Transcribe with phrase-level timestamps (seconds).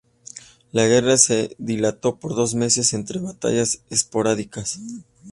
[0.71, 4.79] La guerra se dilató por dos meses entre batallas esporádicas.